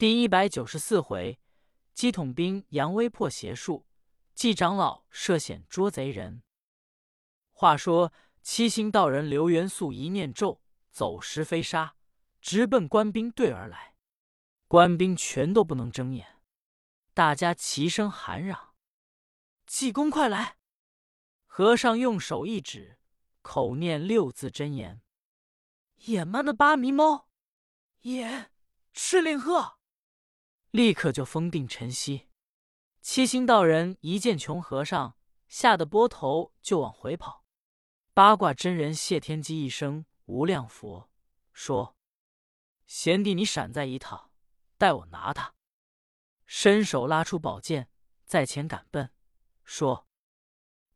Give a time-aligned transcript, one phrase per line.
[0.00, 1.38] 第一百九十四回，
[1.92, 3.84] 鸡统兵杨威破邪术，
[4.34, 6.42] 季长老涉险捉贼人。
[7.52, 8.10] 话说
[8.40, 11.96] 七星道人刘元素一念咒，走石飞沙，
[12.40, 13.94] 直奔官兵队而来。
[14.66, 16.40] 官兵全都不能睁眼，
[17.12, 18.72] 大家齐声喊嚷
[19.68, 20.56] ：“济公快来！”
[21.44, 22.96] 和尚用手一指，
[23.42, 25.02] 口念六字真言
[26.06, 27.28] ：“野蛮的八迷猫，
[28.00, 28.50] 野
[28.94, 29.76] 赤令鹤。”
[30.70, 32.28] 立刻就封定晨曦。
[33.00, 35.16] 七星道人一见穷和尚，
[35.48, 37.44] 吓得拨头就往回跑。
[38.12, 41.10] 八卦真人谢天机一声无量佛，
[41.52, 41.96] 说
[42.86, 44.30] ：“贤弟，你闪在一趟，
[44.76, 45.54] 待我拿他。”
[46.46, 47.88] 伸手拉出宝剑，
[48.24, 49.12] 在前赶奔，
[49.64, 50.06] 说：“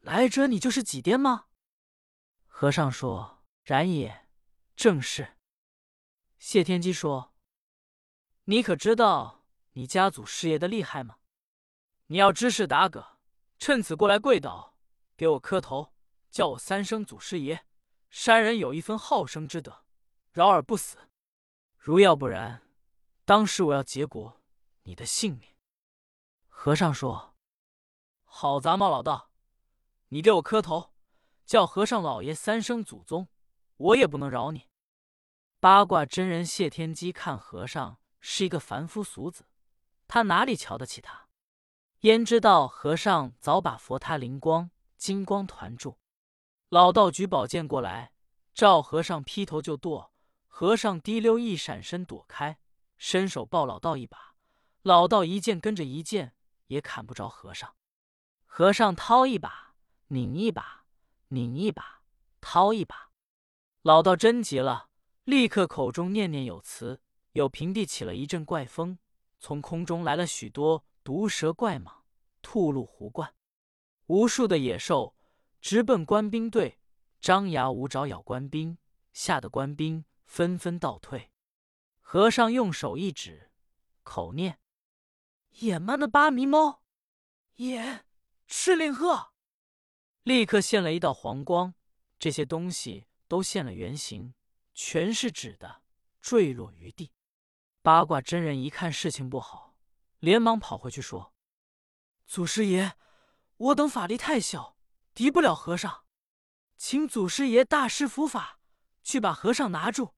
[0.00, 1.46] 来者，你就是几颠吗？”
[2.46, 4.28] 和尚说：“然也，
[4.76, 5.36] 正是。”
[6.38, 7.34] 谢天机说
[8.44, 9.36] ：“你可知道？”
[9.78, 11.18] 你家祖师爷的厉害吗？
[12.08, 13.16] 你要知是打个，
[13.60, 14.74] 趁此过来跪倒，
[15.16, 15.94] 给我磕头，
[16.32, 17.64] 叫我三声祖师爷。
[18.10, 19.84] 山人有一分好生之德，
[20.32, 21.08] 饶而不死。
[21.76, 22.60] 如要不然，
[23.24, 24.40] 当时我要结果
[24.82, 25.48] 你的性命。
[26.48, 27.36] 和尚说
[28.26, 29.30] ：“好杂毛老道，
[30.08, 30.92] 你给我磕头，
[31.46, 33.28] 叫和尚老爷三声祖宗，
[33.76, 34.66] 我也不能饶你。”
[35.60, 39.44] 八卦真人谢天机看和尚是一个凡夫俗子。
[40.08, 41.28] 他哪里瞧得起他？
[42.00, 45.98] 焉知道和尚早把佛塔灵光金光团住。
[46.70, 48.12] 老道举宝剑过来，
[48.54, 50.12] 照和尚劈头就剁。
[50.46, 52.58] 和尚滴溜一闪身躲开，
[52.96, 54.34] 伸手抱老道一把。
[54.82, 56.34] 老道一剑跟着一剑，
[56.66, 57.76] 也砍不着和尚。
[58.44, 59.74] 和尚掏一把，
[60.08, 60.86] 拧一把，
[61.28, 62.02] 拧一把，
[62.40, 63.10] 掏一把。
[63.82, 64.88] 老道真急了，
[65.24, 68.98] 立刻口中念念有词，有平地起了一阵怪风。
[69.38, 72.02] 从空中来了许多毒蛇怪蟒、
[72.42, 73.34] 兔鹿狐怪，
[74.06, 75.14] 无数的野兽
[75.60, 76.78] 直奔官兵队，
[77.20, 78.78] 张牙舞爪咬官兵，
[79.12, 81.30] 吓得官兵纷纷倒退。
[82.00, 83.50] 和尚用手一指，
[84.02, 84.58] 口念
[85.60, 86.82] ：“野蛮的八迷猫，
[87.56, 88.04] 野
[88.46, 89.32] 赤令鹤。”
[90.24, 91.74] 立刻现了一道黄光，
[92.18, 94.34] 这些东西都现了原形，
[94.74, 95.82] 全是纸的，
[96.20, 97.12] 坠落于地。
[97.88, 99.74] 八卦真人一看事情不好，
[100.18, 101.32] 连忙跑回去说
[102.28, 102.92] ：“祖师爷，
[103.56, 104.76] 我等法力太小，
[105.14, 106.04] 敌不了和尚，
[106.76, 108.60] 请祖师爷大施伏法，
[109.02, 110.14] 去把和尚拿住。”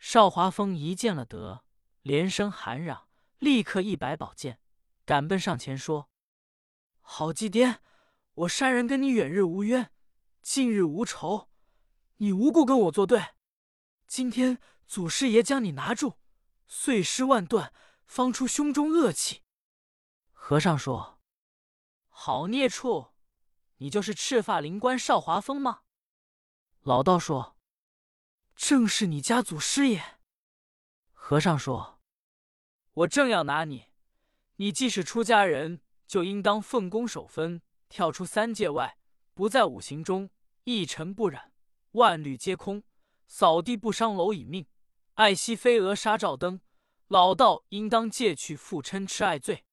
[0.00, 1.66] 少华峰一见了得，
[2.00, 3.08] 连声喊嚷，
[3.38, 4.58] 立刻一摆宝剑，
[5.04, 6.08] 赶奔上前说
[7.02, 7.82] ：“好祭颠，
[8.32, 9.92] 我山人跟你远日无冤，
[10.40, 11.50] 近日无仇，
[12.16, 13.34] 你无故跟我作对，
[14.06, 16.14] 今天祖师爷将你拿住。”
[16.72, 17.74] 碎尸万段，
[18.06, 19.42] 方出胸中恶气。
[20.30, 21.20] 和尚说
[22.08, 23.08] ：“好孽畜，
[23.78, 25.82] 你就是赤发灵官少华峰吗？”
[26.82, 27.56] 老道说
[28.54, 30.20] ：“正是你家祖师爷。”
[31.12, 32.00] 和尚说
[32.94, 33.86] ：“我正要拿你，
[34.56, 38.96] 你既是出家人，就应当奉公守分，跳出三界外，
[39.34, 40.30] 不在五行中，
[40.62, 41.52] 一尘不染，
[41.90, 42.84] 万虑皆空，
[43.26, 44.64] 扫地不伤蝼蚁命。”
[45.20, 46.62] 爱惜飞蛾杀照灯，
[47.08, 49.66] 老道应当戒去父嗔痴爱罪。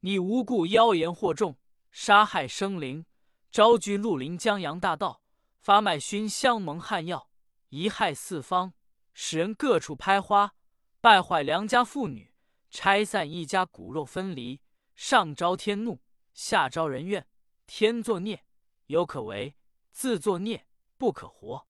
[0.00, 1.56] 你无故妖言惑众，
[1.90, 3.06] 杀害生灵，
[3.50, 5.22] 招聚绿林江洋大盗，
[5.58, 7.30] 发卖熏香蒙汗药，
[7.70, 8.74] 贻害四方，
[9.14, 10.54] 使人各处拍花，
[11.00, 12.34] 败坏良家妇女，
[12.68, 14.60] 拆散一家，骨肉分离，
[14.94, 16.02] 上招天怒，
[16.34, 17.26] 下招人怨。
[17.66, 18.44] 天作孽，
[18.88, 19.54] 犹可为；
[19.92, 20.66] 自作孽，
[20.98, 21.66] 不可活。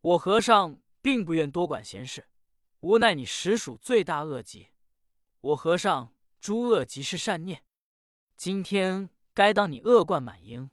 [0.00, 2.26] 我和尚并不愿多管闲事。
[2.80, 4.68] 无奈你实属罪大恶极，
[5.40, 7.64] 我和尚诸恶即是善念，
[8.36, 10.70] 今天该当你恶贯满盈，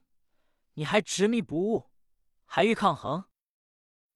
[0.76, 1.90] 你还执迷不悟，
[2.46, 3.26] 还欲抗衡？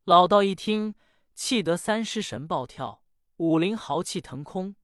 [0.04, 0.94] 老道一听，
[1.34, 3.04] 气得三尸神暴跳，
[3.38, 4.76] 五灵豪气腾空，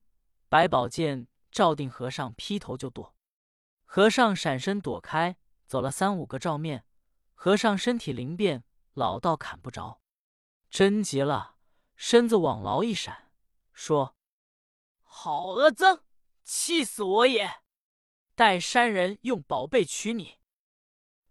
[0.49, 3.15] 百宝剑照定和尚劈头就剁。
[3.83, 5.37] 和尚闪身躲开，
[5.67, 6.85] 走了三五个照面，
[7.35, 8.63] 和尚身体灵便，
[8.93, 10.01] 老道砍不着，
[10.71, 11.54] 真急了。
[11.95, 13.31] 身子往牢一闪，
[13.71, 14.15] 说
[15.01, 16.03] ：“好恶僧，
[16.43, 17.61] 气死我也！
[18.35, 20.39] 待山人用宝贝取你。”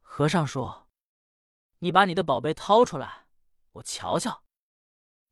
[0.00, 0.88] 和尚说
[1.81, 3.26] ：“你把你的宝贝掏出来，
[3.72, 4.43] 我瞧瞧。”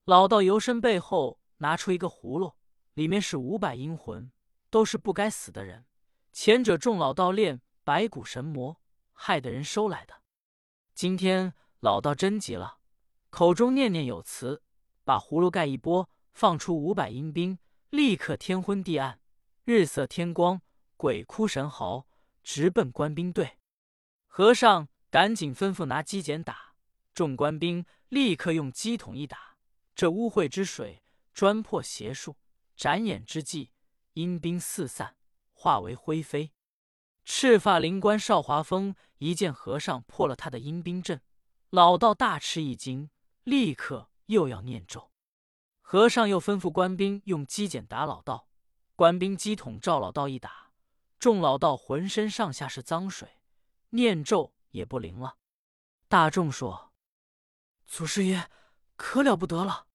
[0.04, 2.56] 老道由身背后拿出一个葫芦，
[2.94, 4.30] 里面是五百阴魂，
[4.68, 5.86] 都是不该死的人。
[6.32, 8.82] 前者众老道练白骨神魔，
[9.12, 10.22] 害得人收来的。
[10.94, 12.78] 今天老道真急了，
[13.30, 14.62] 口中念念有词。
[15.04, 17.58] 把葫芦盖一拨，放出五百阴兵，
[17.90, 19.20] 立刻天昏地暗，
[19.64, 20.60] 日色天光，
[20.96, 22.06] 鬼哭神嚎，
[22.42, 23.58] 直奔官兵队。
[24.26, 26.74] 和尚赶紧吩咐拿机剪打，
[27.12, 29.56] 众官兵立刻用机筒一打，
[29.94, 31.02] 这污秽之水
[31.34, 32.36] 专破邪术。
[32.74, 33.70] 眨眼之际，
[34.14, 35.16] 阴兵四散，
[35.52, 36.52] 化为灰飞。
[37.24, 41.20] 赤发灵官少华峰一见和尚破了他的阴兵阵，
[41.70, 43.10] 老道大吃一惊，
[43.44, 45.10] 立刻又要念咒。
[45.80, 48.48] 和尚又吩咐官兵用机剪打老道，
[48.96, 50.72] 官兵机筒照老道一打，
[51.18, 53.40] 众老道浑身上下是脏水，
[53.90, 55.36] 念咒也不灵了。
[56.08, 56.92] 大众说
[57.86, 58.50] ：“祖师爷
[58.96, 59.86] 可了不得了。”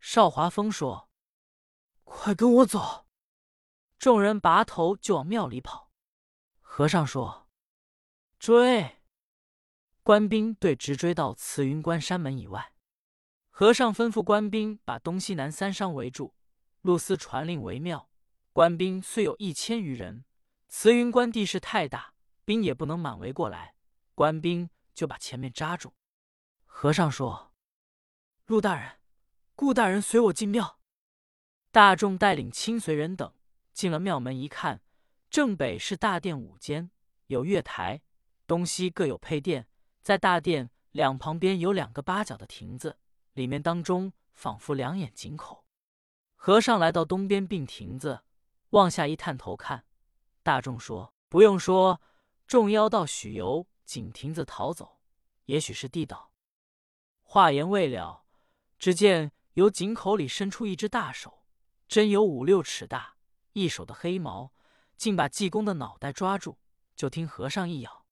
[0.00, 1.10] 少华峰说
[2.04, 3.06] ：“快跟我走！”
[3.98, 5.92] 众人拔头就往庙里跑。
[6.60, 7.48] 和尚说
[8.40, 8.98] ：“追！”
[10.02, 12.72] 官兵队直追到慈云关山门以外。
[13.62, 16.34] 和尚吩咐官兵把东西南三商围住，
[16.80, 18.10] 陆司传令为妙。
[18.52, 20.24] 官兵虽有一千余人，
[20.66, 22.14] 慈云关地势太大，
[22.44, 23.76] 兵也不能满围过来。
[24.16, 25.94] 官兵就把前面扎住。
[26.64, 27.52] 和尚说
[28.46, 28.98] ：“陆大人、
[29.54, 30.80] 顾大人，随我进庙。”
[31.70, 33.32] 大众带领亲随人等
[33.72, 34.82] 进了庙门，一看。
[35.30, 36.90] 正北是大殿五间，
[37.28, 38.02] 有月台，
[38.48, 39.68] 东西各有配殿。
[40.02, 42.98] 在大殿两旁边有两个八角的亭子，
[43.32, 45.66] 里面当中仿佛两眼井口。
[46.34, 48.22] 和尚来到东边并亭子，
[48.70, 49.84] 往下一探头看，
[50.42, 52.00] 大众说：“不用说，
[52.46, 55.00] 众妖道许由井亭子逃走，
[55.44, 56.32] 也许是地道。”
[57.22, 58.24] 话言未了，
[58.78, 61.44] 只见由井口里伸出一只大手，
[61.86, 63.16] 真有五六尺大，
[63.52, 64.52] 一手的黑毛。
[64.98, 66.58] 竟把济公的脑袋抓住，
[66.94, 68.06] 就听和尚一咬，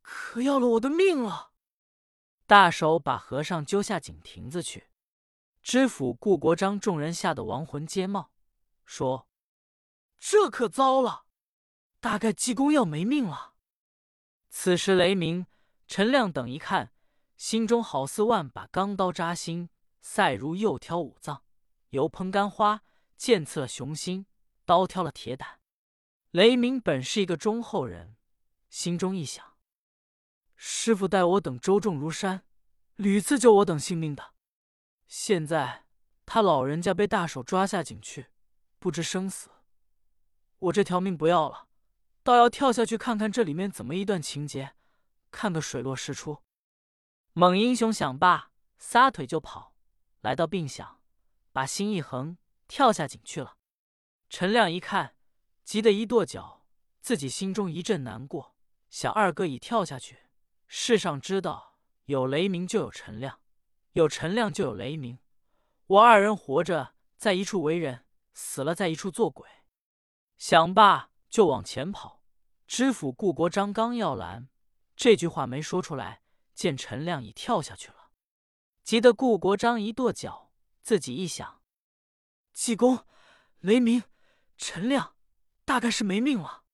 [0.00, 1.47] 可要了我的命了！
[2.48, 4.88] 大手把和尚揪下井亭子去。
[5.62, 8.30] 知府顾国璋众人吓得亡魂皆冒，
[8.86, 9.28] 说
[10.18, 11.26] ：“这可糟了，
[12.00, 13.52] 大概济公要没命了。”
[14.48, 15.46] 此时雷鸣、
[15.86, 16.94] 陈亮等一看，
[17.36, 19.68] 心中好似万把钢刀扎心，
[20.00, 21.42] 赛如又挑五脏，
[21.90, 22.82] 油烹干花，
[23.18, 24.24] 剑刺了雄心，
[24.64, 25.60] 刀挑了铁胆。
[26.30, 28.16] 雷鸣本是一个忠厚人，
[28.70, 29.47] 心中一想：
[30.60, 32.42] 师傅待我等周重如山，
[32.96, 34.34] 屡次救我等性命的。
[35.06, 35.86] 现在
[36.26, 38.26] 他老人家被大手抓下井去，
[38.78, 39.48] 不知生死。
[40.58, 41.68] 我这条命不要了，
[42.22, 44.74] 倒要跳下去看看这里面怎么一段情节，
[45.30, 46.42] 看个水落石出。
[47.32, 49.72] 猛英雄想罢，撒腿就跑，
[50.20, 51.00] 来到病响，
[51.52, 53.56] 把心一横，跳下井去了。
[54.28, 55.14] 陈亮一看。
[55.64, 56.64] 急得一跺脚，
[57.02, 58.56] 自己心中一阵难过，
[58.88, 60.27] 想二哥已跳下去。
[60.68, 63.40] 世上知道有雷鸣就有陈亮，
[63.92, 65.18] 有陈亮就有雷鸣。
[65.86, 68.04] 我二人活着在一处为人，
[68.34, 69.48] 死了在一处做鬼。
[70.36, 72.22] 想罢就往前跑。
[72.66, 74.50] 知府顾国璋刚要拦，
[74.94, 76.22] 这句话没说出来，
[76.54, 78.10] 见陈亮已跳下去了，
[78.84, 81.62] 急得顾国璋一跺脚，自己一想：
[82.52, 83.06] 济公、
[83.60, 84.02] 雷鸣、
[84.58, 85.14] 陈亮。
[85.64, 86.64] 大概是没命了，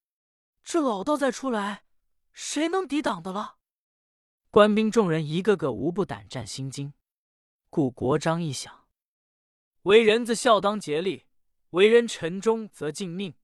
[0.63, 1.85] 这老道再出来，
[2.33, 3.57] 谁能抵挡的了？
[4.55, 6.95] 官兵众人一个个无不胆战心惊。
[7.71, 8.87] 顾国璋一想，
[9.83, 11.25] 为人子孝当竭力，
[11.71, 13.35] 为人臣忠则尽命，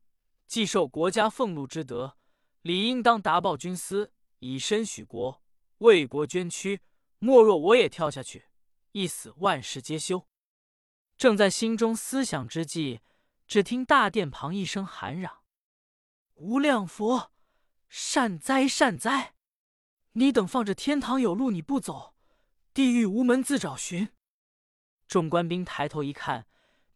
[0.47, 2.17] 既受国家俸禄之德，
[2.63, 5.43] 理应当达报军司，以身许国，
[5.79, 6.81] 为国捐躯。
[7.19, 8.45] 莫若我也跳下去，
[8.93, 10.29] 一死万事皆休。
[11.17, 13.01] 正在心中思想之际，
[13.49, 15.41] 只听大殿旁一声喊嚷。
[16.35, 17.33] 无量佛，
[17.89, 19.35] 善哉善哉！
[20.13, 22.15] 你等放着天堂有路你不走，
[22.75, 24.09] 地狱无门自找寻。
[25.07, 26.47] 众官兵抬头一看，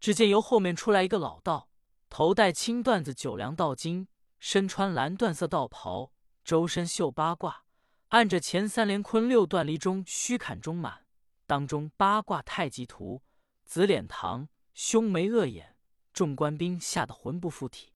[0.00, 1.68] 只见由后面出来一个老道，
[2.11, 4.09] 头戴青缎子九梁道巾，
[4.40, 6.12] 身穿蓝缎色道袍，
[6.44, 7.64] 周身绣八卦，
[8.09, 11.06] 按着前三连坤六段离中虚坎中满，
[11.47, 13.23] 当中八卦太极图，
[13.64, 15.76] 紫脸堂，凶眉恶眼。
[16.12, 17.92] 众官兵吓得魂不附体。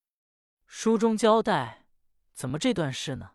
[0.67, 1.87] 书中交代，
[2.35, 3.33] 怎么这段事呢？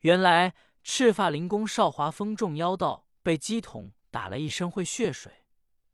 [0.00, 0.54] 原来
[0.88, 5.44] 赤发灵公少华峰众妖道被鸡桶打了一身会血水，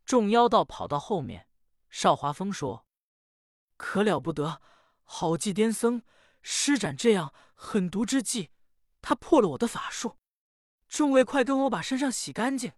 [0.04, 1.48] 众妖道跑到后面。
[1.88, 2.84] 少华峰说
[3.78, 4.60] ：“可了不得，
[5.02, 6.02] 好计癫僧
[6.42, 8.50] 施展这样狠毒之计，
[9.00, 10.18] 他破了我的法术。
[10.86, 12.72] 众位快跟我把身上洗干净，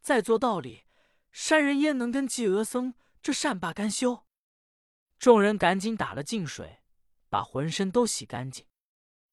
[0.00, 0.86] 再做道理。
[1.30, 4.26] 山人焉能跟济娥僧这善罢甘休？”
[5.20, 6.80] 众人赶紧打了净水。
[7.28, 8.66] 把浑身都洗干净。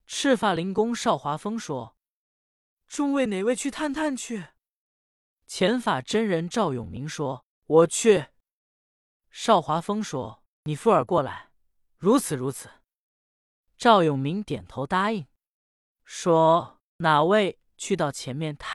[0.06, 1.97] 赤发灵公少华峰说
[2.88, 4.48] ：“众位哪位去探探去？”
[5.46, 8.28] 前法真人赵永明说：“我去。”
[9.30, 11.52] 邵华峰说：“你附耳过来，
[11.98, 12.70] 如此如此。”
[13.78, 15.28] 赵永明点头答应，
[16.04, 18.66] 说：“哪位去到前面探？”